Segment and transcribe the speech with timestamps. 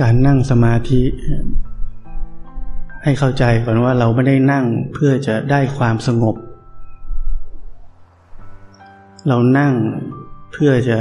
[0.00, 1.02] การนั่งสมาธิ
[3.02, 6.36] ให้เข้าใจก่อนว่าเราไม่ได้นั่งเพื่อจะได้ความสงบ
[9.28, 9.74] เรานั่ง
[10.52, 10.98] เพื่อจะ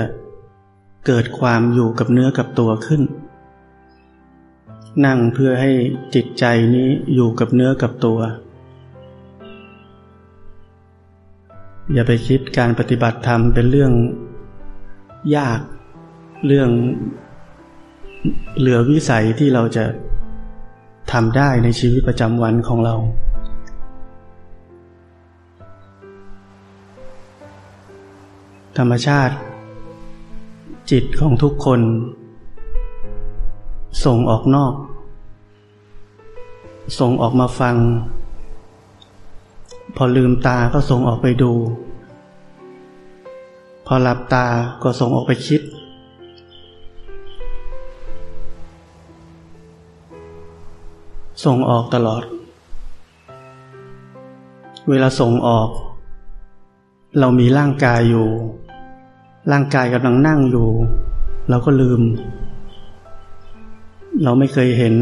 [1.05, 3.01] เกิดความอยู่กับเนื้อกับตัวขึ้น
[5.05, 5.71] นั่งเพื่อให้
[6.15, 8.19] จิตใจนี้อยู่กับเนื้อกับตัว
[11.93, 13.93] อย่าไปคิดการปฏิบัติธรรมเป็นเรื่อง
[15.35, 15.59] ยาก
[16.47, 16.69] เรื่อง
[18.59, 19.85] เหลือวิสัยที่เราจะ
[21.11, 22.95] ทำได้ในชีวิตประจำวันของเรา
[28.77, 29.35] ธรรมชาติ
[30.91, 31.81] จิตของทุกคน
[34.05, 34.73] ส่งออกนอก
[36.99, 37.75] ส่งออกมาฟัง
[39.95, 41.53] พอลืมตาก็ส่งออกไปดู
[43.85, 44.45] พอหลับตา
[44.83, 45.61] ก็ส่งออกไปคิด
[51.43, 52.23] ส่งออกตลอด
[54.89, 55.69] เวลาส่งออก
[57.19, 58.27] เรามีร่างกายอยู่
[59.51, 60.67] ร่างกายกำลังนั่งอยู่
[61.49, 62.01] เราก็ลืม
[64.23, 64.95] เราไม่เคยเห็น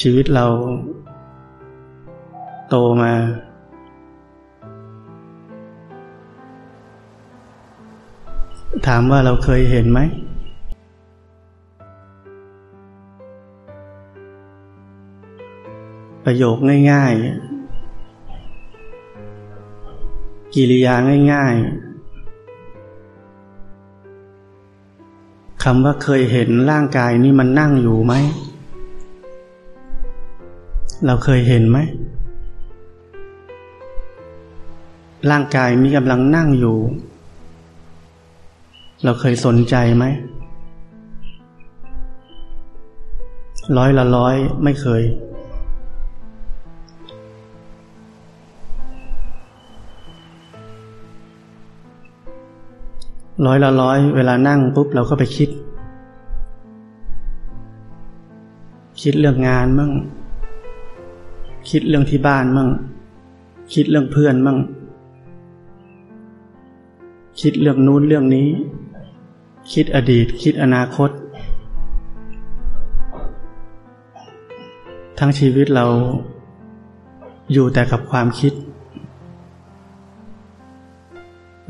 [0.00, 0.46] ชีวิตเรา
[2.68, 3.12] โตมา
[8.86, 10.00] ถามว่าเราเคยเห็นไหม
[16.30, 16.58] ประโยค
[16.92, 20.94] ง่ายๆ กิริยา
[21.32, 28.14] ง่ายๆคำว่าเคยเห็นร่างกายนี้มันนั่งอยู่ไหม
[31.06, 31.78] เราเคยเห็นไหม
[35.30, 36.76] ร่างกายนี้กำลังนั่งอยู่
[39.04, 40.04] เราเคยสนใจไหม
[43.76, 45.04] ร้อยละร้อยไม่เคย
[53.46, 55.50] ร้อยละร้อยเวลานั่งปุ๊บเราก็ไปคิด
[59.02, 59.92] คิดเรื่องงานมั่ง
[61.70, 62.68] คิดเรื่องที่บ้านมั่ง
[63.74, 64.58] คิดเรื่องเพื่อนมั่ง
[67.40, 68.48] คิดเรื่องนู้นเรื่องนี้
[69.72, 71.10] คิดอดีต คิดอนาคต
[75.18, 75.86] ทั้งชีวิตเรา
[77.52, 78.52] อยู่แต่กับความคิด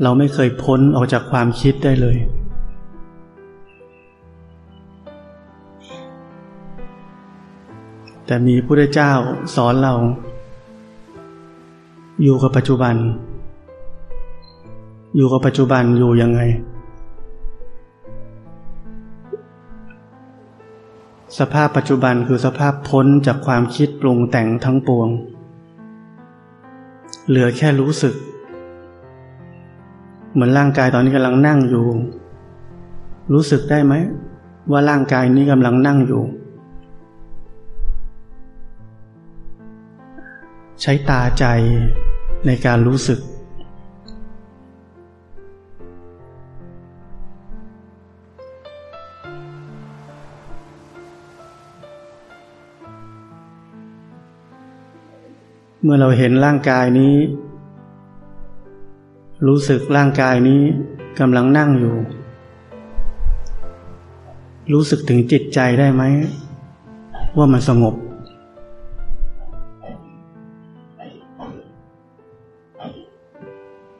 [0.03, 2.17] เราไม่เคยพ้นออกจากความคิดได้เลย
[8.25, 9.11] แต่มีพระเจ้า
[9.55, 9.93] สอนเรา
[12.23, 12.95] อยู่กับปัจจุบัน
[15.15, 16.41] อยู่กับปัจจุบันอยู่ยังไง
[21.39, 25.09] สภาพปัจจุบันคือสภาพพ้นจากความคิดปรุงแต่งทั้งปวง
[27.27, 28.13] เหลือแค่รู้สึก
[30.33, 31.85] เหมือนร่างกายตอนนี้กำลังนั่งอยู่
[33.33, 33.93] รู้สึกได้ไหม
[34.71, 36.23] ว่าร่างกายนี้กำลังนั่งอยู่
[40.81, 41.45] ใช้ตาใจ
[42.45, 43.19] ในการรู้สึก
[55.83, 57.15] เมื่อเราเห็นร่างกายนี้
[59.47, 60.61] รู้สึกร่างกายนี้
[61.19, 61.95] กำลังนั่งอยู่
[64.73, 66.03] รู้สึกถึงจิตใจได้ไหม
[67.37, 67.95] ว่ามันสงบ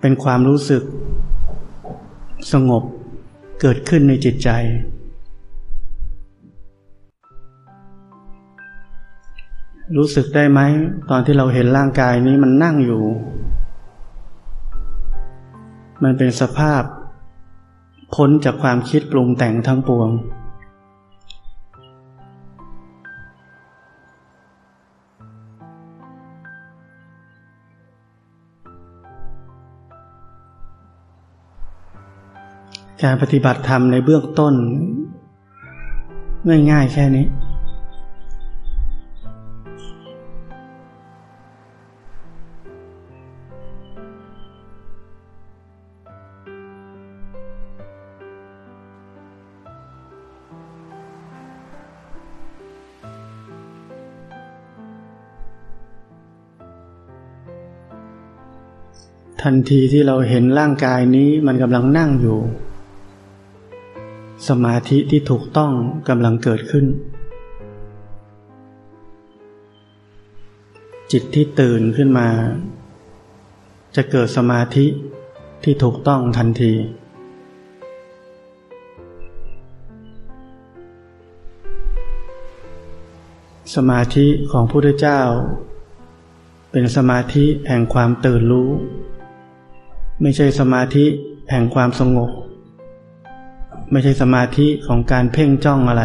[0.01, 0.83] เป็นความรู้สึก
[2.53, 2.83] สงบ
[3.61, 4.49] เกิดขึ้นในจิตใจ
[9.97, 10.59] รู้สึกได้ไหม
[11.09, 13.03] ตอนที่เราเห็นร่างกายนี้มันนั่งอยู่
[16.03, 16.83] มันเป็นสภาพ
[18.15, 20.09] พ้นจากความคิดปรุงแต่งทั้งปวง
[33.03, 34.53] การปฏิบัติธรรมในเบื้องต้น
[36.71, 37.25] ง่ายๆแค่นี้
[59.45, 62.39] ทันทีที่เราเห็นร่างกายนี้มันกำลังนั่งอยู่
[64.47, 65.71] สมาธิที่ถูกต้อง
[66.09, 66.85] กำลังเกิดขึ้น
[71.11, 72.29] จิตที่ตื่นขึ้นมา
[73.95, 74.85] จะเกิดสมาธิ
[75.63, 76.73] ที่ถูกต้องทันที
[83.75, 85.21] สมาธิของพระพุทธเจ้า
[86.71, 88.71] เป็นสมาธิแห่งความตื่นรู้
[90.21, 91.05] ไม่ใช่สมาธิ
[91.49, 92.29] แห่งความสงบ
[93.91, 96.03] ไม่ใช่สมาธิของการเพ่งจ้องอะไร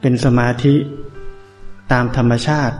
[0.00, 0.74] เป็นสมาธิ
[1.92, 2.76] ตามธรรมชาติ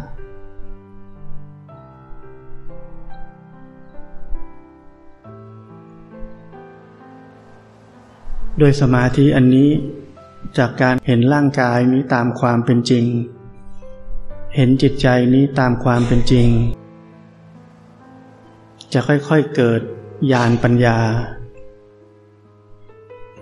[8.59, 9.71] โดยสมาธิอันนี้
[10.59, 13.05] จากการเห็นร่างกายนี้ตามความเป็นจริง
[14.57, 16.49] เห็นจิตใจนี้ตามความเป็นจริง
[18.93, 19.81] จะค่อยๆเกิด
[20.33, 20.99] ญาณปัญญา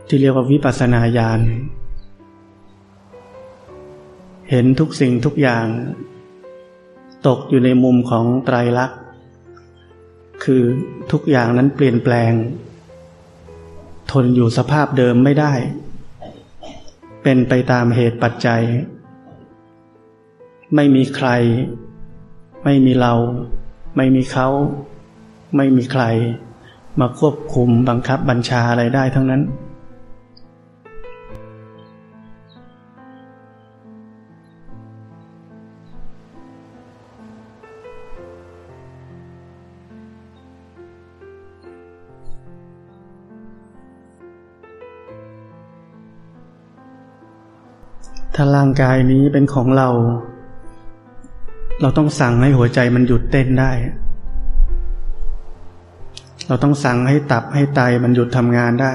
[0.07, 1.41] ที่เรียกว่าวิปัสสนาญาณ
[4.51, 5.67] เห็นทุกสิ่งทุกอย่าง
[7.27, 9.01] ตกอยู่ในมุมของไตรลักษณ์
[10.45, 10.63] คือ
[11.13, 12.33] ทุกอย่างนั้นเปลี่ยนแปลง
[14.11, 15.53] ทนอยู่สภาพเดิมไม่ได้
[17.23, 18.63] เป็นไปตามเหตุปัจจัย
[20.75, 21.29] ไม่มีใคร
[22.65, 23.15] ไม่มีเรา
[23.97, 24.49] ไม่มีเขา
[25.57, 26.05] ไม่มีใคร
[27.01, 29.43] มาควบคุมบังคับบัญชาอะไรได้ทั้งนั้น
[48.41, 49.89] ถ้าร่างกายนี้เป็นของเรา
[51.81, 53.71] เราต้องสั่งให้หัวใจมันหยุดเต้นได้
[56.49, 58.93] เราต้องสั่งให้ตับให้ไตมันหยุดทำงานได้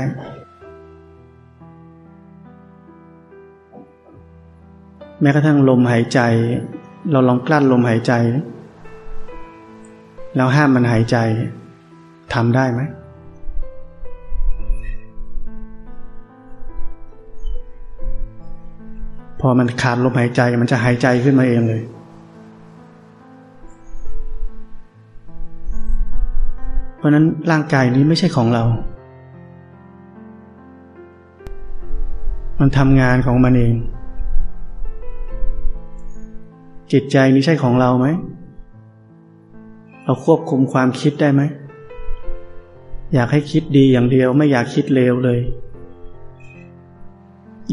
[5.21, 6.19] แม้กระทั่งลมหายใจ
[7.11, 8.13] เราลองกลั้นลมหายใจ
[10.35, 11.17] แล้วห้ามมันหายใจ
[12.33, 12.81] ทำได้ไหม
[19.39, 21.81] พอมันขาดลมหายใจมันจะหายใจขึ้นมาเองเลย
[27.03, 28.63] ราะนั้นร่างกายนี้ไม่ใช่ของเรา
[32.59, 33.75] มันทำงานของมันเอง
[36.91, 38.07] จิตใจนี้ใช่ของเราไหม
[40.05, 41.41] เราควบคุมความคิดได้ไหม
[43.13, 45.39] อยากให้คิดดีอย่างเดียว ไม่อยากคิดเลวเลย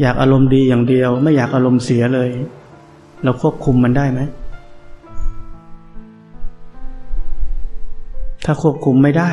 [0.01, 2.29] อยากอารมณ์ดีอย่างเดียว ไม่อยากอารมณ์เสียเลย
[3.23, 4.21] เราควบคุมมันได้ไหม
[8.45, 9.31] ถ้าควบคุมไม่ได้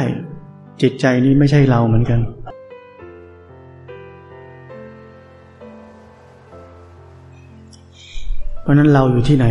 [0.82, 2.20] จิตใจนี้ไม่ใช่เราเหมือนกัน
[8.62, 9.46] เพราะนั้นเราอยู่ที่ไหน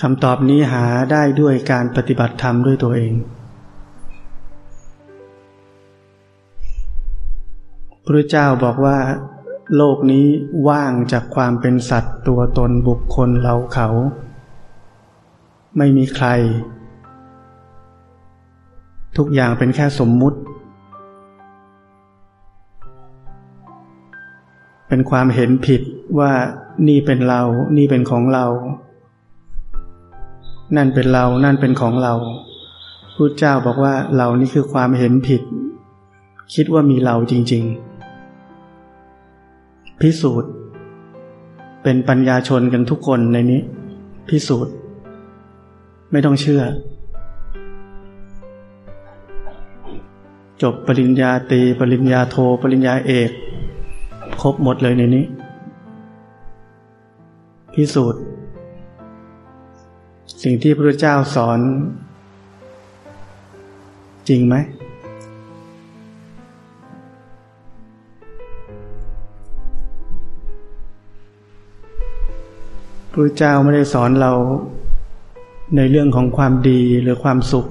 [0.00, 3.12] คำตอบนี้หาได้ด้วยการปฏิบัติธรรมด้วยตัวเอง
[8.04, 8.98] พระเจ้าบอกว่า
[9.76, 10.26] โลกนี้
[10.68, 13.88] ว่างจากความเป็นสัตว์ตัวตนบุคคลเราเขา
[15.76, 16.28] ไม่มีใคร
[19.16, 20.38] ทุกอย่างเป็นแค่สมมุติ
[24.88, 25.82] เป็นความเห็นผิด
[26.18, 26.32] ว่า
[26.88, 27.42] นี่เป็นเรา
[27.76, 28.46] นี่เป็นของเรา
[30.76, 32.14] นั่นเป็นเรา นั่นเป็นของเรา
[33.16, 35.42] พระเจ้าบอกว่าเรานี่คือความเห็นผิด
[36.54, 37.93] คิดว่ามีเราจริง ๆ
[40.00, 40.50] พิสูจน์
[41.82, 43.60] เป็นปัญญาชนกันทุกคนในนี้
[44.28, 44.74] พิสูจน์
[46.10, 46.62] ไม่ต้องเชื่อ
[50.62, 53.30] จบปริญญาตรีปริญญาโทปริญญาเอก
[54.40, 55.24] ครบหมดเลยในนี้
[57.74, 58.20] พิสูจน์
[60.42, 61.60] สิ่งที่พระเจ้าสอน
[64.28, 64.54] จริงไหม
[73.16, 74.32] พระเจ้าไม่ได้สอนเรา
[75.76, 77.66] ในเรื่องของความดีหรือความสุข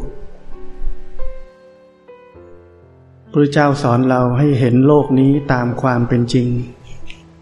[3.32, 6.48] พระเจ้าสอนเราให้เห็นโลกนี้ตามความเป็นจริง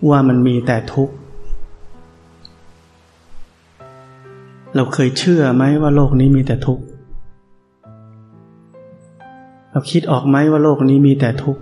[0.10, 1.13] ว่ามันมีแต่ทุกข์
[4.75, 6.84] เราเคยเชื่อไหมว่าโลกนี้มีแต่ทุกข์
[9.72, 11.62] เราคิดออกไหมว่าโลกนี้มีแต่ทุกข์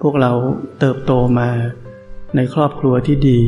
[0.00, 0.30] พวกเรา
[0.78, 1.48] เติบโตมา
[2.36, 3.40] ในครอบครัวที่ดี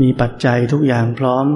[0.00, 1.46] มีปัจจัยทุกอย่างพร้อม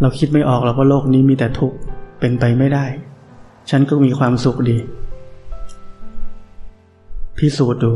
[0.00, 1.76] เราคิดไม่ออกแล้วว่าโลกนี้มีแต่ทุกข์
[2.20, 2.86] เป็นไปไม่ได้
[3.70, 4.78] ฉันก็มีความสุขดี
[7.38, 7.92] พิสูจน์ดู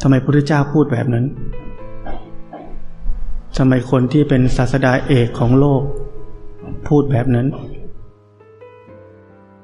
[0.00, 1.24] ทำไมพระพุทธเจ้าพูดแบบนั้น
[3.58, 5.82] ทำไมคนที่เป็นศาสดาเอกของโลก
[6.88, 7.46] พูดแบบนั้น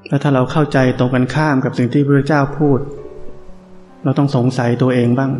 [0.08, 2.78] แล้วถ้าเราเข้าใจตรงกันข้ามกับสิ่งที่พระเจ้าพูด
[4.04, 5.32] เราต้องสงสัยตัวเองบ้าง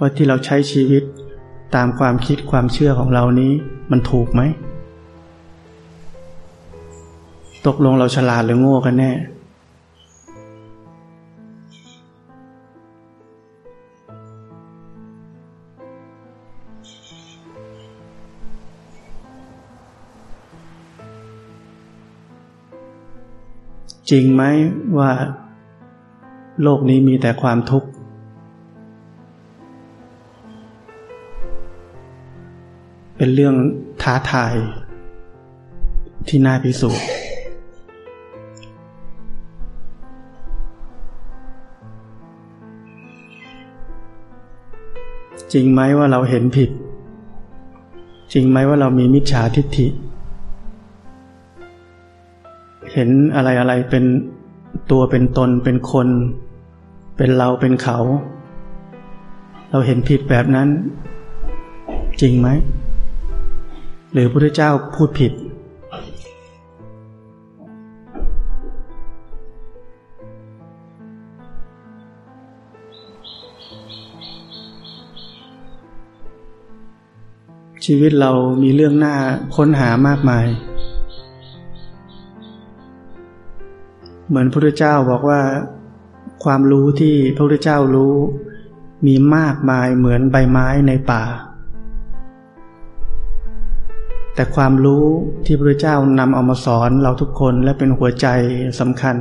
[0.00, 1.02] ว่าที่เราใช้ชีวิต
[1.74, 3.52] ตามความคิดความเชื่อของเรานี้
[3.90, 4.42] มันถูกไหม
[7.66, 9.12] ตกลงเราฉลาดหรือโง่กันแน่
[24.10, 24.42] จริงไหม
[24.98, 25.10] ว่า
[26.62, 27.88] โลกนี้มีแต่ความทุกข์
[33.22, 33.56] เป็นเรื่อง
[34.02, 34.54] ท้าทาย
[36.28, 37.04] ที่น่าพิสูจน์
[45.52, 46.70] จริงไหมว่าเราเห็นผิด
[48.32, 49.86] จริงไหมว่าเรามีมิจฉาทิฏฐิ
[52.92, 54.04] เห็นอะไรอะไรเป็น
[54.90, 56.08] ตัวเป็นตนเป็นคน
[57.16, 57.98] เป็นเราเป็นเขา
[59.70, 60.68] เราเห็นผิดแบบนั้น
[62.22, 62.50] จริงไหม
[64.12, 65.32] หรือพระเจ้าพูดผิด
[77.84, 79.16] ชีวิตเรามีเรื่องหน้า
[79.56, 80.46] ค้นหามากมาย
[84.28, 85.42] เหมือนพระเจ้าบอกว่า
[86.44, 88.14] ความรู้ที่พระพุทธเจ้ารู้
[89.06, 91.24] มีมากมายเหมือนใบไม้ในป่า
[94.40, 95.04] แต่ความรู้
[95.44, 98.26] ที่พระเจ้านำเอามาสอนเราทุกคนและเป็นหัวใจ
[98.80, 99.16] สำคัญ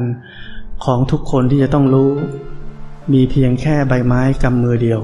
[0.86, 2.12] ของทุกคนที่จะต้องรู้
[3.14, 5.02] มีเพียงแค่ใบไม้กำมือเดียว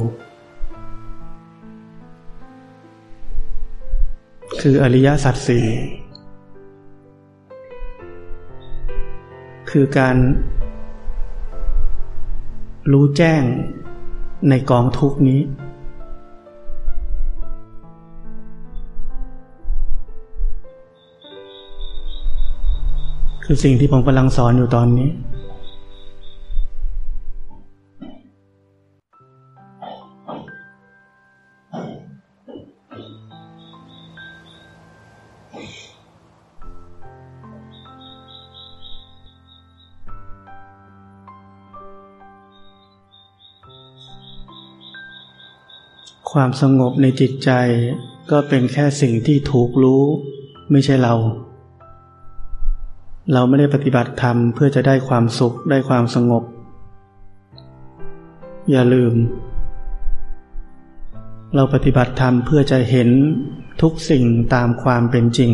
[4.62, 5.66] คืออริยสัจสี่
[9.70, 10.16] คือการ
[12.92, 13.42] รู้แจ้ง
[14.50, 15.42] ในกองทุกนี้
[23.48, 25.10] คือสิ่งที่ผมกำลังสอนอยู่ตอนนี้
[46.32, 47.52] ความสงบในจิตใจ
[48.32, 50.04] ก็เป็นแค่สิ่งที่ถูกรู้
[50.72, 51.16] ไม่ใช่เรา
[53.34, 56.44] เราไม่ได้ปฏิบัติธรรมเพื่อจะได้ความสุขได้ความสงบ
[58.72, 59.14] อย่าลืม
[61.56, 63.10] เราปฏิบัติธรรมเพื่อจะเห็น
[63.82, 65.52] ทุกสิ่งตามความเป็นจริง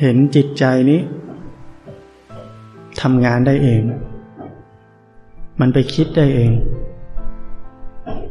[0.00, 1.00] เห็นจิตใจนี้
[3.00, 3.82] ทำงานได้เอง
[5.60, 6.52] มันไปคิดได้เอง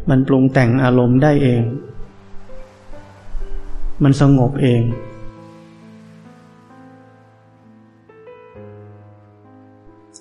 [0.10, 1.64] มันปรุงแต่งอารมณ์ได้เอง
[4.04, 4.82] มันสงบเอง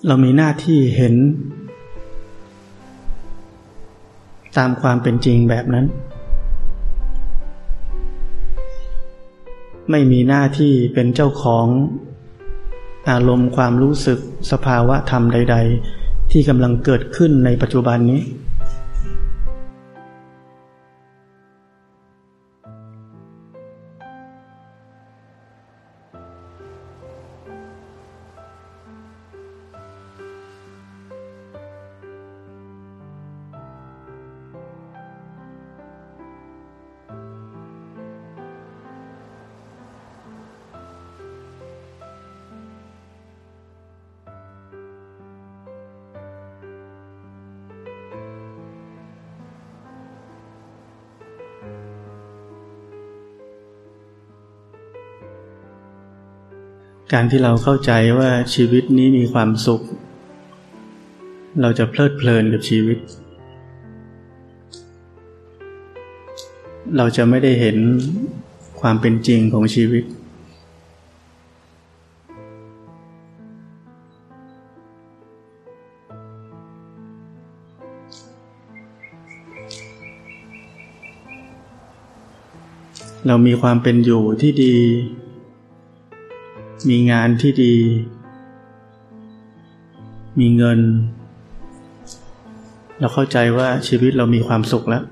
[0.07, 1.15] เรามีหน้าที่เห็น
[4.57, 5.85] ตามความเป็นจริงแบบนั้น
[9.91, 11.67] ไม่มีหน้าที่เป็นเจ้าของ
[13.09, 14.19] อารมณ์ความรู้สึก
[14.51, 15.57] สภาวะธรรมใด
[15.93, 18.21] ๆ ที่กำลังเกิดขึ้นในปัจจุบันนี้
[57.15, 59.81] การที่เราเข้าใจว่าชีวิตนี้มีความสุข
[61.61, 62.97] เราจะเพลิดเพลินกับชีวิต
[66.97, 67.77] เราจะไม่ได้เห็น
[68.81, 70.03] ความเป็นจริงของชีวิต
[83.27, 84.75] เรามีความเป็นอยู่ที่ดี
[86.89, 87.75] มีงานที่ดี
[90.39, 90.79] มีเงิน
[92.99, 95.03] เราเข้าใจว่าชีวิตเรามีความสุขแล้ว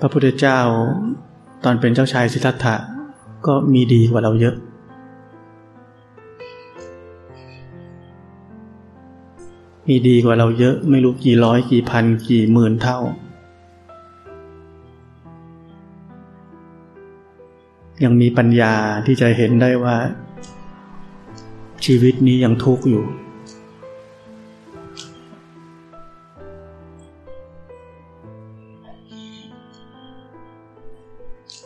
[0.00, 0.58] พระพุทธเจ้า
[1.64, 2.76] ตอนเป็นเจ้าชายสิทธัตถะ
[3.46, 4.54] ก็มีดีกว่าเราเยอะ
[9.88, 12.98] มีดีกว่าเราเยอะไม่รู้กี่ร้อยกี่พันกี่หมื่นเท่า
[18.02, 18.74] ยังมีปัญญา
[19.06, 19.96] ที่จะเห็นได้ว่า
[21.84, 23.04] ชีวิตนี้ยังทุกข์อยู่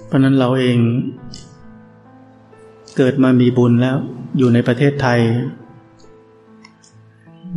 [0.06, 0.78] เพราะนั้นเราเอง
[2.96, 3.96] เกิดมามีบุญแล้ว
[4.38, 5.20] อยู่ในประเทศไทย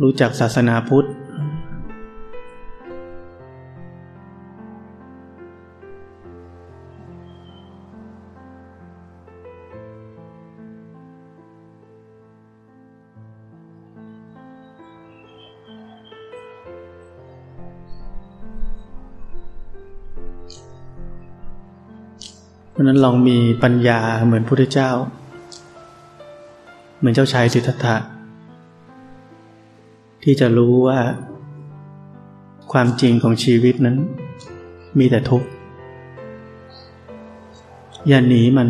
[0.02, 1.08] รู้จักศาสนาพุทธ
[22.82, 24.90] ราะนั้นลองมีปัญญาเหมือนพุทธเจ้า
[26.98, 27.96] เหมือนเจ้าชายสิทธัตถะ
[30.22, 31.00] ที่จะรู้ว่า
[32.72, 33.96] ความจริงของชีวิตนั้น
[34.98, 35.48] มีแต่ทุกข์
[38.08, 38.68] อย่าหนีมัน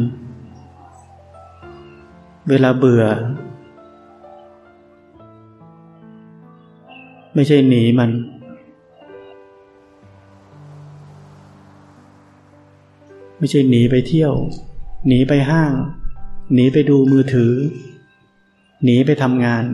[2.49, 3.05] เวลาเบื่อ
[7.35, 8.11] ไม่ใช่หนีมัน
[13.43, 14.35] ไม่ใช่หนีไปเที่ยว
[15.07, 15.73] หนีไปห้าง
[16.55, 17.53] หนีไปดูมือถือ
[18.85, 19.65] หนีไปทำงาน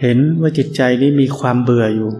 [0.00, 2.10] เห็นว่าจิตใจนี้มีความเบื่ออยู่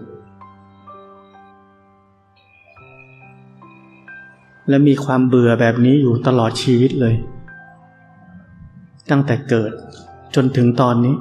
[4.69, 7.15] และมีความเบื่อแบบนี้อยู่ตลอดชีวิตเลย
[9.11, 9.73] ตั้งแต่เกิด
[10.35, 11.17] จนถึงตอนนี้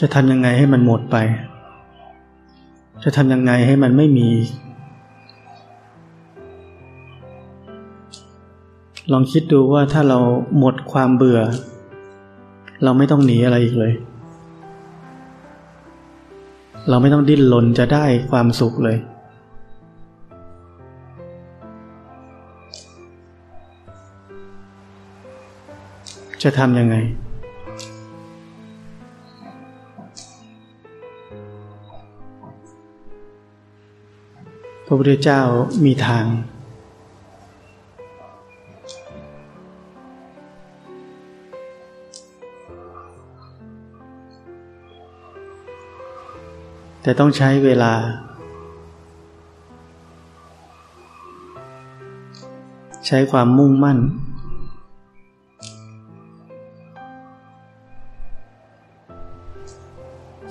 [0.00, 1.16] จะทำยังไงให้มันหมดไป
[3.04, 4.28] จะทำยังไงให้มันไม่มี
[9.12, 10.18] ลองคิดดูว่าถ้าเรา
[10.58, 11.40] หมดความเบื่อ
[12.84, 13.92] เราไม่ต้องหนีอะไรอีกเลย
[16.88, 18.96] เราไม่ต้องดิ้นรนจะได้ความสุขเลย
[26.42, 26.96] จะทำยังไง
[34.94, 35.42] ระพุทธเจ้า
[35.84, 36.26] มีทาง
[47.02, 47.92] แต่ต้องใช้เวลา
[53.06, 53.98] ใช้ความมุ่งมั่น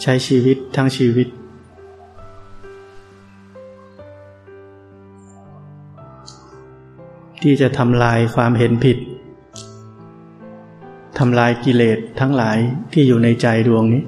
[0.01, 1.27] ใช้ชีวิตทั้งชีวิต
[7.43, 8.97] ที่จะทำลายความเห็นผิด
[11.19, 12.57] ทำลายกิเลสทั้งหลาย
[12.93, 14.03] ที่อยู่ในใจดวงนี้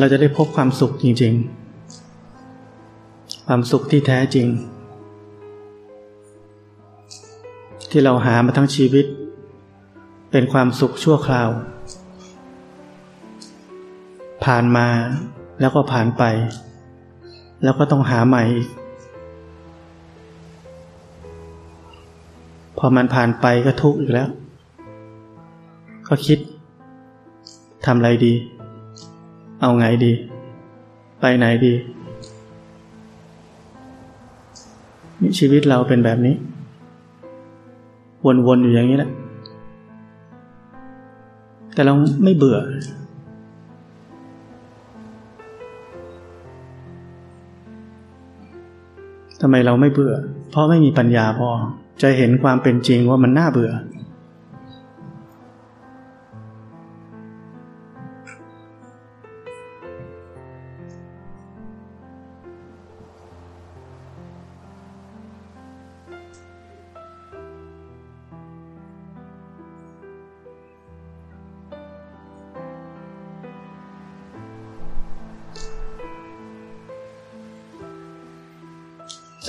[0.00, 1.32] เราจะได้พบความสุขจริง
[2.60, 4.46] ๆ ความสุขที่แท้จริง
[7.90, 9.06] ที่เราหามาทั้งชีวิต
[10.30, 11.48] เป็นความสุขชั่วคราว
[14.44, 14.88] ผ่านมา
[15.60, 16.24] แล้วก็ผ่านไป
[17.62, 18.68] แล้วก็ต้องหาใหม่อีก
[22.78, 24.28] พอมันผ่านไปก็ทุกข์อีกแล้ว
[26.08, 26.38] ก็คิด
[27.86, 28.34] ทำอะไรดี
[29.60, 30.12] เอาไงดี
[31.20, 31.74] ไปไหนดี
[35.20, 36.34] นี่ชีวิตเราเป็นแบบนี้
[38.46, 39.10] วนๆอยู่อย่างนี้แหละ
[41.72, 41.92] แต่เรา
[42.24, 42.58] ไม่เบื่อ
[49.40, 50.14] ทำไมเราไม่เบื่อ
[50.50, 51.48] เพราะไม่มีปัญญาพอ
[52.02, 53.70] จะเห็นความเป็นจริงว่ามันน่าเบื่อ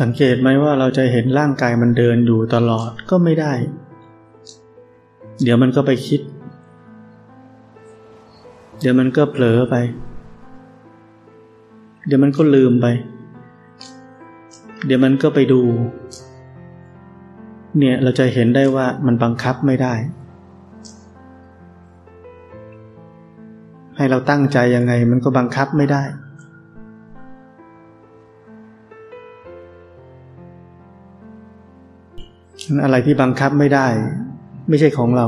[0.01, 3.53] สังเกตไหมว่าเราจะเห็นร่างกายมันเดินอยู่ตลอดก็ไม่ได้
[5.43, 6.21] เดี๋ยวมันก็ไปคิด
[8.79, 9.75] เดี๋ยวมันก็เผลอไป
[12.05, 12.87] เดี๋ยวมันก็ลืมไป
[14.85, 15.61] เดี๋ยวมันก็ไปดู
[17.77, 19.93] เนี่ยเราจะเห็นได้ว่ามันบังคับไม่ได้
[23.95, 26.03] ให้เราตั้งใจยังไงมันก็บังคับไม่ได้
[32.83, 33.87] อะไรที่บังคับไม่ได้
[34.69, 35.27] ไม่ใช่ของเรา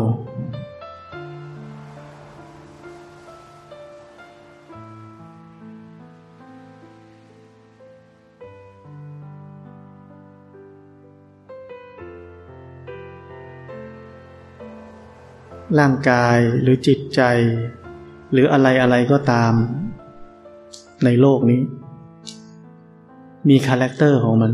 [15.80, 17.22] ร่างกายหรือจิตใจ
[18.32, 19.54] หรืออะไรอะไรก็ตาม
[21.06, 21.62] ในโลกนี้
[23.50, 24.52] มี character ของมัน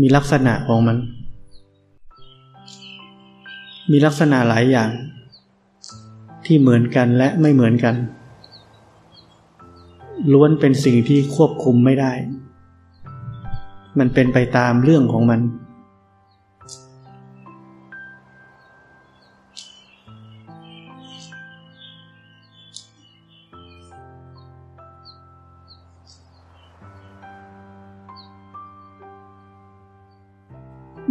[0.00, 0.96] มีลักษณะของมัน
[3.90, 4.90] มีลักษณะหลายอย่าง
[6.44, 7.94] ที่เหมือนกันและไม่เหมือนกัน
[10.32, 12.12] ล้วนเป็นสิ่งที่ควบคุมไม่ได้
[13.98, 15.40] มันเป็นไปตามเรื่องของมัน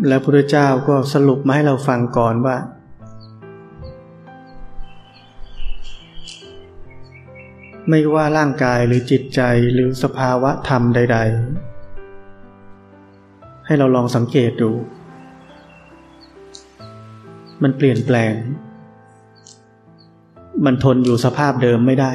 [0.09, 2.57] แล้วพระเจ้าก็สรุปมาให้เราฟังก่อนว่า
[7.89, 9.41] ไม่ว่าร่างกายหรือจิตใจ
[9.73, 11.17] หรือสภาวะธรรมใด
[12.41, 14.71] ๆ ให้เราลองสังเกตดู
[17.63, 18.33] มันเปลี่ยนแปลง
[20.65, 22.11] มันทนอยู่สภาพเดิมไม่ได้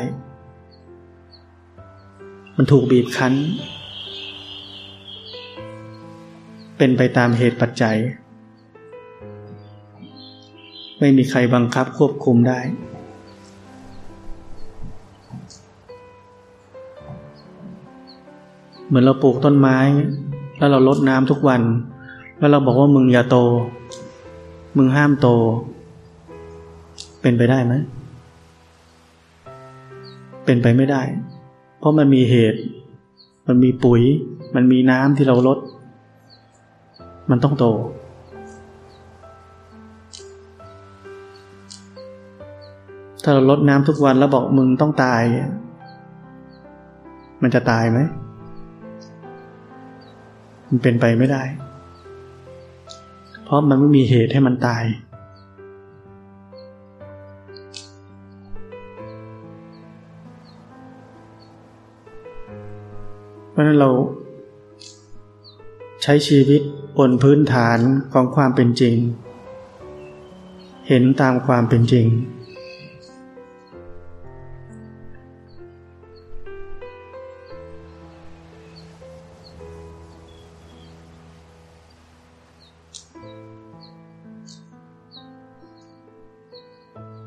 [2.57, 3.35] มันถูกบีบคั้น
[6.85, 7.97] เป็นไปตามเหตุปัจจัย
[10.99, 12.59] ไม่มีใครบังคับควบคุมได้
[18.87, 19.79] เหมือนเราปลูกต้นไม้
[20.59, 21.63] แล้วเราลดน้ำทุกวัน
[22.39, 23.37] แล้วเราบอกว่ามึงอย่าโต
[24.77, 25.29] มึงห้ามโต
[27.21, 27.75] เป็นไปได้ไหม
[30.45, 31.03] เป็นไปไม่ได้
[31.79, 32.61] เพราะมันมีเหตุ
[33.47, 34.03] มันมีปุ๋ย
[34.55, 35.61] มันมีน้ำที่เราลด
[37.31, 37.67] มันต้องโต
[43.23, 45.23] ถ้าเราลดน้ำทุกวันแล้วบอกมึงต้องตาย
[47.43, 47.99] มันจะตายไหม
[50.69, 51.43] มันเป็นไปไม่ได้
[53.45, 54.85] เพราะมันไม่มีเหตุให้มันตาย
[63.51, 63.91] เพราะนั้นเรา
[66.07, 66.63] ใช้ชีวิต
[66.99, 67.79] บนพื้นฐาน
[68.13, 68.97] ของความเป็นจริง
[70.89, 72.07] เห็นตามความเป็นจริง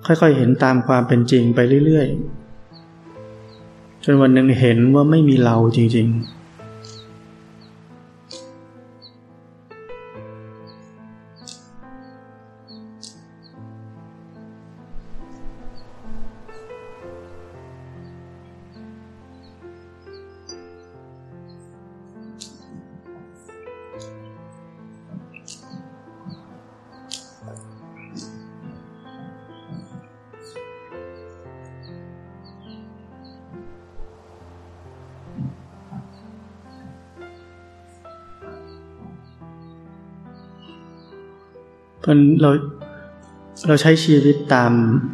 [0.05, 6.36] ค่อยๆ เห็นตามความเป็นจริงไปเรื่อยๆ จนวันหนึ่งเห็นว่าไม่มีเราจริง ๆ
[42.41, 42.49] เรา
[43.67, 44.71] เราใช้ชีวิตตาม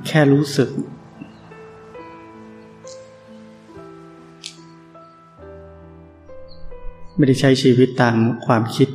[0.07, 0.69] แค่รู้สึก
[7.15, 8.89] ไม่ได้ใช้ชีวิตตามความคิด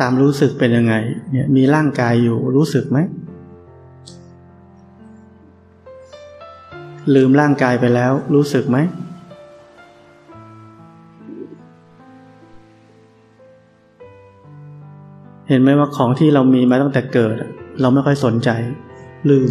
[0.00, 0.94] ตามรู้สึกเป็นยังไง
[1.32, 2.98] เนี่ยมีร่างกายอยู่รู้สึกไหม
[7.14, 8.78] ลืมร่างกายไปแล้วรู้สึกไหม
[15.48, 17.36] เห็นไหมว่าของที่เรามีมาตั้งแต่เกิด
[17.80, 18.50] เราไม่ค่อยสนใจ
[19.30, 19.50] ลืม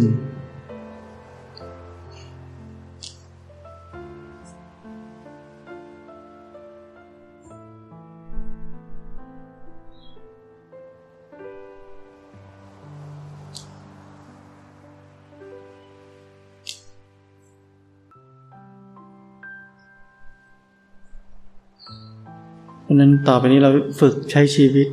[23.28, 24.88] ต่อไปนี้เราฝึกใช้ชีวิต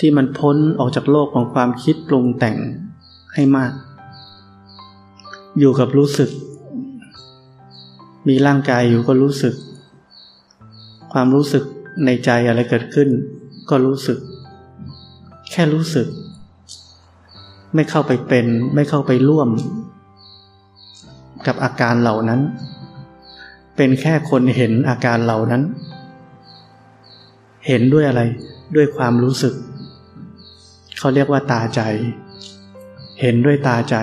[0.00, 2.56] ที่มันพ้นออกจากโลกของความคิดปรุงแต่ง
[3.34, 3.72] ให้มาก
[5.58, 6.30] อยู่กับรู้สึก
[8.28, 9.54] มีร่างกายอยู่ก็รู้สึก
[11.12, 11.64] ความรู้สึก
[12.04, 13.08] ในใจอะไรเกิดขึ้น
[13.70, 14.18] ก็รู้สึก
[15.50, 16.06] แค่รู้สึก
[17.74, 19.48] ไม่เข้าไปเป็น ไม่เข้าไปร่วม
[21.46, 22.40] กับอาการเหล่านั้น
[23.76, 25.62] เป็นแค่คนเห็นอาการเหล่านั้น
[27.66, 28.22] เห็นด้วยอะไร
[28.76, 29.54] ด้วยความรู้สึก
[30.98, 31.80] เขาเรียกว่าตาใจ
[33.20, 33.96] เห็นด้วยตาใจ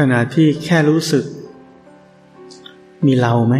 [0.00, 1.24] ขณะที่แค่รู้สึก
[3.06, 3.54] มีเราไหม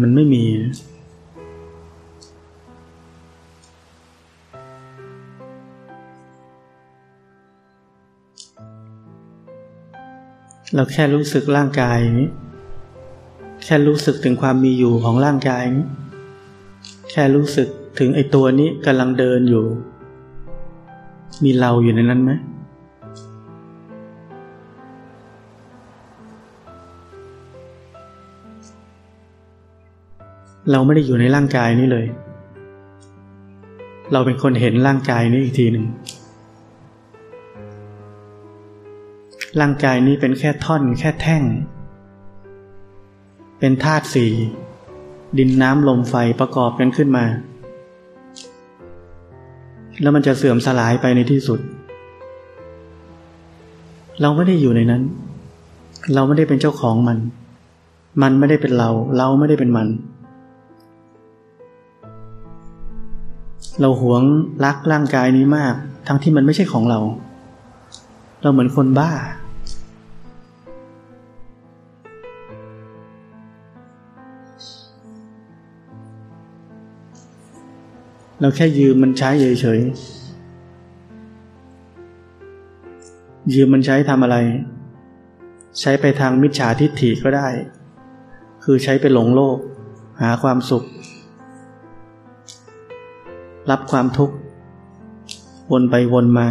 [0.00, 0.44] มันไม่มี
[10.74, 12.28] เราแค่รู้สึกร่างกายนี้
[13.64, 15.86] แค่รู้สึกถึงความมีอยู่ของร่างกายนี้
[17.10, 19.66] แค่รู้สึกถึงไอ้ตัวนี้กำลังเดินอยู่
[21.42, 22.32] มีเราอยู่ในนั้นไหม
[30.70, 32.06] เราไม่ได้อยู่ในร่างกายนี้เลย
[34.12, 35.86] เราเป็นคนเห็นร่างกายนี้อีกทีหนึ่ง
[39.60, 41.42] ร่างกายนี้เป็นแค่ท่อน แค่แท่ง
[43.58, 44.32] เป็นธาตุสี่
[45.38, 47.24] ดินน้ำลมไฟประกอบกันขึ้นมา
[50.02, 51.60] แล้วมันจะเสื่อมสลายไปในที่สุด
[54.20, 55.02] เราไม่ได้อยู่ในนั้น
[56.14, 57.18] เราไม่ได้เป็นเจ้าของมัน
[58.22, 59.88] มันไม่ได้เป็นเรา เราไม่ได้เป็นมัน
[63.80, 64.22] เราหวง
[64.64, 65.74] รักร่างกายนี้มาก
[66.06, 67.00] ทั้งที่มันไม่ใช่ของเรา
[68.42, 69.12] เราเหมือนคนบ้า
[78.44, 79.30] เราแค่ยืมมันใช้
[79.60, 84.36] เฉยๆยืมมันใช้ทำอะไร
[85.80, 87.48] ใช้ไปทางมิจฉาทิฏฐิก็ได้
[88.64, 89.58] คือใช้ไปหลงโลก
[90.20, 90.84] หาความสุข
[93.70, 94.36] รับความทุกข์
[95.72, 96.48] วนไปวนมา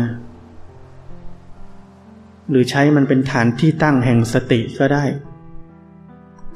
[2.49, 5.03] หรือใช้มันเป็นฐานที่ตั้งแห่งสติก็ได้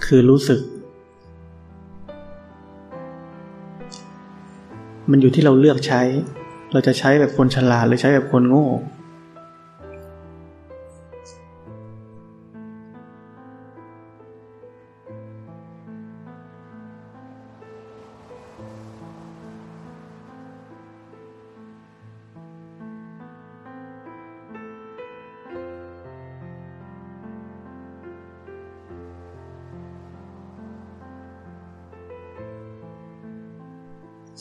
[0.05, 0.59] คือรู้สึก
[5.11, 6.01] มันอยู่ที่เราเลือกใช้
[6.71, 8.67] เราจะใช้แบบคนฉลาดหรือใช้แบบคนโง่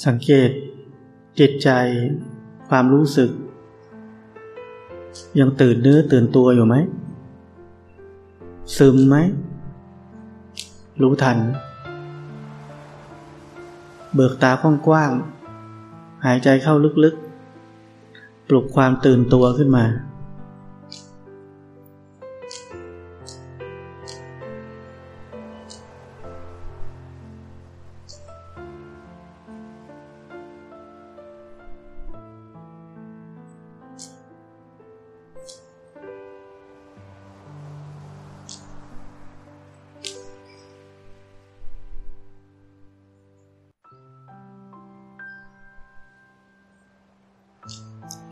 [0.06, 0.50] สังเกต
[1.38, 1.70] จิตใจ
[2.68, 3.30] ความรู้สึก
[5.40, 6.76] ยังตื่นเนื้อตื่นตัวอยู่ไหม
[8.76, 9.16] ซึมไหม
[11.02, 11.38] รู้ทัน
[14.14, 14.50] เบิกตา
[14.86, 19.84] กว้างๆหายใจเข้าลึกๆ ปลุกความตื่นตัวขึ้นมา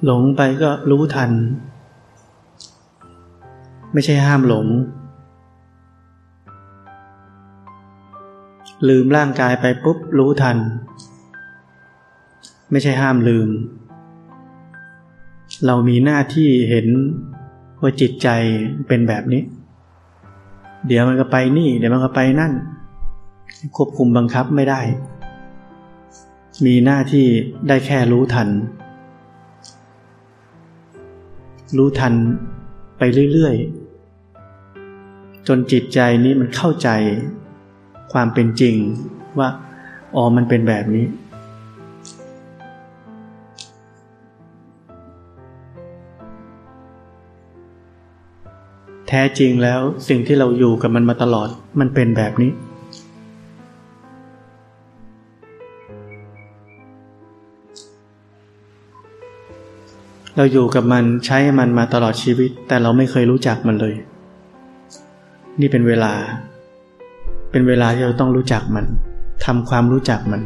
[0.04, 1.30] หลงไปก็รู้ทัน
[3.92, 4.66] ไม่ใช่ห้ามหลง
[8.88, 10.58] ลืมร่างกายไปปุ๊บรู้ทัน
[12.70, 13.48] ไม่ใช่ห้ามลืม
[15.66, 16.86] เรามีหน้าที่เห็น
[17.80, 18.28] ว่าจิตใจ
[18.88, 19.42] เป็นแบบนี้
[20.86, 22.52] เดี๋ยวมันก็ไปนี่ เดี๋ยวมันก็ไปนั่น
[23.76, 24.80] ควบคุมบังคับไม่ได้
[26.64, 27.26] มีหน้าที่
[27.68, 28.48] ได้แค่รู้ทัน
[31.76, 32.14] รู้ทัน
[32.98, 36.88] ไปเรื่อยๆ จนจิตใจนี้มันเข้าใจ
[38.12, 38.76] ความเป็นจริง
[39.38, 39.48] ว่า
[40.16, 41.06] อ๋อมันเป็นแบบนี้
[49.08, 51.48] แท้จริงแล้วสิ่งที่เราอยู่กับมันมาตลอด
[51.80, 52.50] มันเป็นแบบนี้
[60.36, 63.94] เราอยู่กับมันใช้มันมาตลอดชีวิต แต่เราไม่เคยรู้จักมันเลย
[65.60, 66.12] นี่เป็นเวลา
[67.50, 68.84] เป็นเวลาที่เราต้องรู้จักมัน
[69.44, 70.42] ทำความรู้จักมัน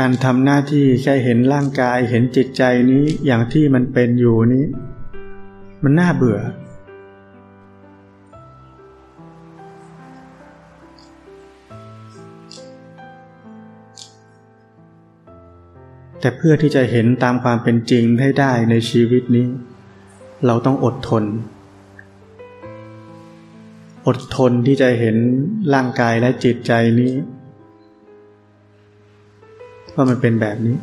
[0.00, 4.64] การทำหน้าที่แค่เห็นร่างกายเห็นจิตใจนี้อย่างที่มันเป็นอยู่นี้
[5.82, 6.38] มันน่าเบื่อ
[16.20, 19.48] แต่เพื่อที่จะเห็นตามความเป็นจริงให้ได้ในชีวิตนี้
[20.46, 21.24] เราต้องอดทน
[24.06, 25.16] อดทนที่จะเห็น
[25.74, 27.12] ร่างกายและจิตใจนี้
[29.94, 30.76] ว่ามันเป็นแบบนี้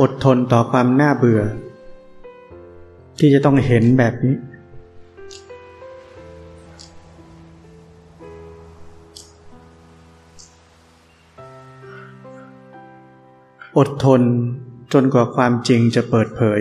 [0.00, 1.42] อดทนต่อความน่าเบื่อ
[3.18, 4.34] ที่จะต้องเห็นแบบนี้
[13.78, 14.22] อดทน
[14.92, 16.60] จนกว่าความจริงจะเปิดเผย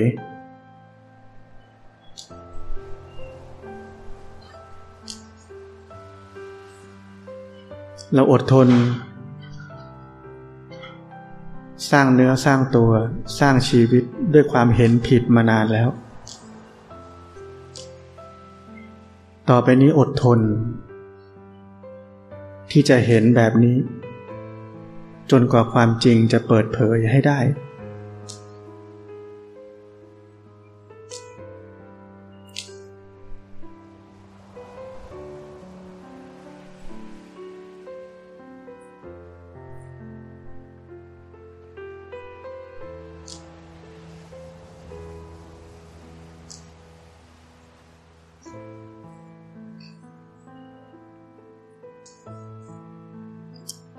[8.17, 8.67] เราอดทน
[11.91, 12.91] สร้างเนื้อสร้างตัว
[13.39, 15.89] สร้างชีวิตด้วยความเห็นผิดมานานแล้ว
[19.49, 20.39] ต่อไปนี้อดทน
[22.71, 23.78] ที่จะเห็นแบบนี้
[25.32, 27.39] จนกว่าความจริงจะเปิดเผยให้ได้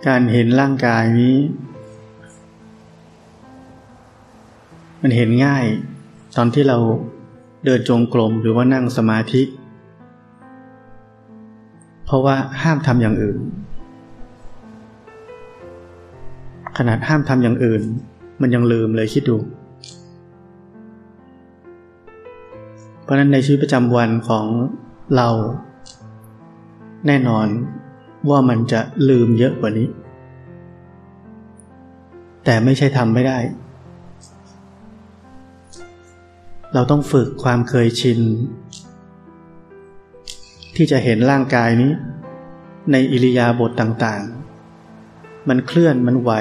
[0.09, 1.37] การเห็นร่างกายนี้
[5.03, 5.65] มันเห็นง่าย
[6.37, 6.79] ตอนที่เรา
[7.65, 9.43] เดินจงกรมหรือว่านั่งสมาธิ
[12.05, 13.39] เพราะว่าห้ามทำอย่างอื่น
[16.79, 17.83] ขนาดห้ามทำอย่างอื่น
[18.41, 19.37] มันยังลืมเลยคิดดู
[23.03, 24.47] เพราะนั้นในชีวิตประจำวันของ
[25.17, 25.29] เรา
[27.07, 27.47] แน่นอน
[28.31, 29.89] ว่ามันจะลืมเยอะกว่านี้
[32.45, 33.39] แต่ไม่ใช่ทำไม่ได้
[36.75, 38.21] เราต้องฝึกความเคยชิน
[40.77, 41.93] ที่จะเห็นร่างกายนี้
[42.93, 46.33] ในอิริยาบถต่างๆ มันเคลื่อนมันไหว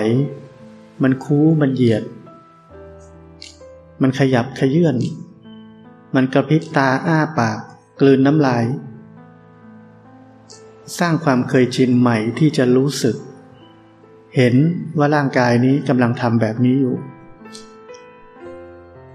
[1.04, 2.04] มันคู้มันเหยียด
[4.02, 4.96] มันขยับขยื่น
[6.16, 7.60] มันกระพริบตาอ้าปาก
[8.00, 8.64] กลืนน้ำลาย
[11.00, 13.16] สร้างความเคยชินใหม่ที่จะรู้สึก
[14.36, 14.56] เห็น
[14.98, 16.96] ว่าร่างกายนี้กำลังทำแบบนี้อยู่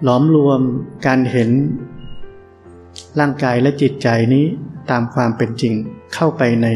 [0.02, 0.60] หลอมรวม
[1.06, 1.50] การเห็น
[3.20, 4.44] ร่างกายและจิตใจนี้
[4.90, 5.74] ตามความเป็นจริง
[6.14, 6.66] เข้าไปใน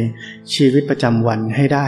[0.55, 1.87] ชีวิตประจำวันให้ได้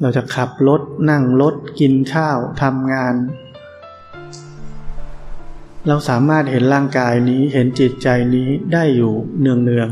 [0.00, 0.80] เราจะขับรถ
[1.10, 3.14] นั่งรถกินข้าวทำงาน
[5.88, 9.88] เราสามารถเห็นร่างกายนี้เห็นจิตใจนี้ได้อยู่เนืองเนือง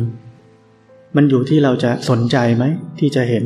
[1.17, 2.65] มันอยู่ที่เราจะสนใจไหม
[2.99, 3.45] ที่จะเห็น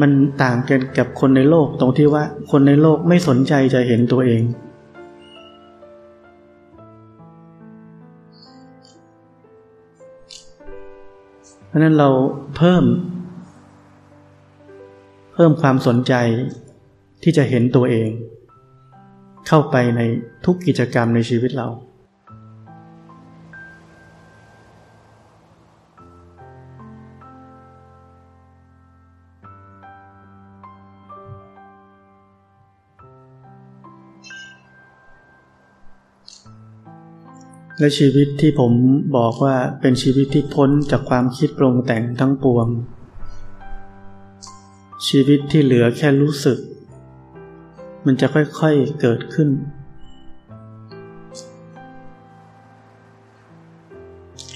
[0.00, 0.10] มัน
[0.42, 4.42] ต่างกันกับคนในโลกตรงที่ว่าคนในโลกไม่สนใจจะเห็นตัวเอง
[11.68, 12.08] เพราะนั้นเรา
[12.56, 12.84] เพิ่ม
[15.34, 16.14] เพิ่มความสนใจ
[17.22, 18.10] ที่จะเห็นตัวเอง
[19.48, 20.00] เข้าไปใน
[20.44, 21.68] ทุกกิจกรรมในชีวิตเรา
[37.80, 38.72] และชีวิตที่ผม
[39.16, 42.66] บอกว่าเป็นชีวิตที่พ้นจากความคิดปรุงแต่งทั้งปวง
[45.08, 46.58] ชีวิตที่เหลือแค่รู้สึก
[48.06, 49.48] มันจะค่อยๆเกิดขึ้น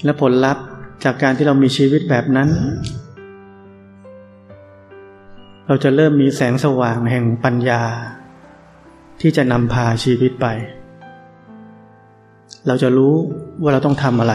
[0.03, 0.65] และผลลัพธ์
[1.03, 2.49] จากการที่เรามีชีวิตแบบนั้น
[5.67, 7.81] เราจะเริ่มมีแสงสว่างแห่งปัญญา
[9.21, 10.47] ที่จะนำพาชีวิตไป
[12.67, 13.13] เราจะรู้
[13.61, 14.33] ว่าเราต้องทำอะไร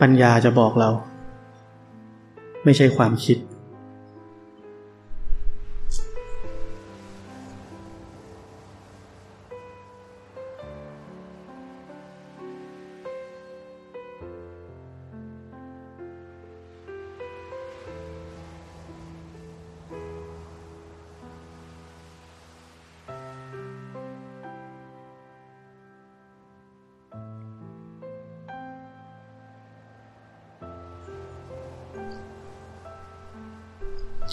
[0.00, 0.90] ปัญญาจะบอกเรา
[2.66, 3.36] ไม่ใช่ความคิด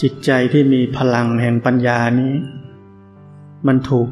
[0.06, 2.32] จิตใจที่มีพลังแห่งปัญญานี้
[3.66, 4.08] มันถูก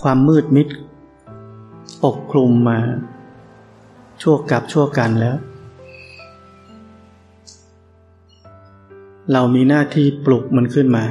[0.00, 0.68] ความมืดมิด
[2.04, 2.78] ปกคลุมมา
[4.22, 5.36] ชั่วกับชั่วกันแล้ว
[9.32, 11.04] เรามีหน้าที่ปลุกมันขึ้นมา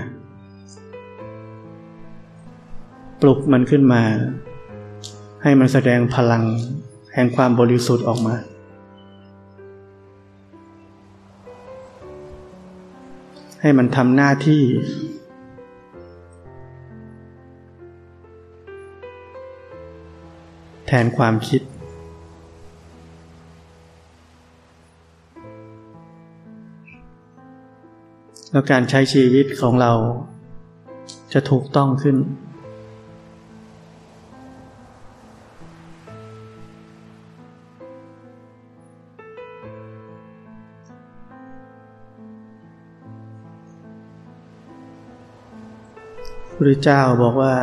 [3.22, 4.02] ปลุกมันขึ้นมา
[5.44, 6.44] ให้มันแสดงพลัง
[7.14, 8.36] แห่งความบริสุทธิ์ออกมา
[13.66, 14.64] ให้มันทำหน้าที่
[20.88, 21.62] แทนความคิด
[28.52, 29.94] แล้วการใช้ชีวิตของเรา
[31.34, 32.18] จะถูกต้องขึ้น
[46.60, 47.54] พระเจ้าบอกว่า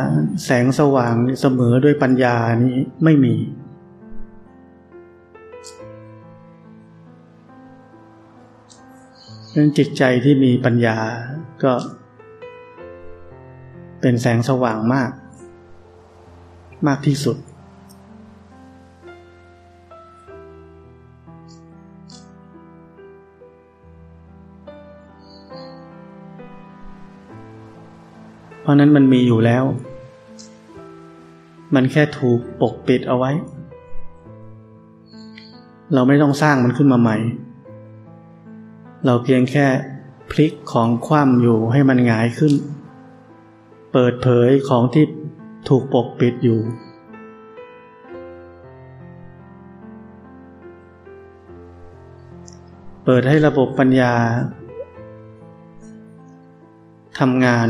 [0.45, 3.35] แสงสว่างเสมอด้วยปัญญานี้ไม่มี
[9.51, 10.97] เรื่องจิตใจที่มีปัญญา
[11.63, 11.73] ก็
[14.01, 15.11] เป็นแสงสว่างมาก
[16.87, 17.37] มากที่สุด
[28.73, 29.63] ราะนั้นมันมีอยู่แล้ว
[31.75, 33.31] มันแค่ถูกปกปิดเอาไว้
[35.93, 37.17] เราไม่ต้องสร้างมันขึ้นมาใหม่
[39.05, 39.65] เราเพียงแค่
[40.31, 42.53] พลิกของคว่ำอยู่ให้มันหงายขึ้น
[43.93, 45.05] เปิดเผยของที่
[45.69, 46.59] ถูกปกปิดอยู่
[53.05, 54.13] เปิดให้ระบบปัญญา
[57.19, 57.69] ทำงาน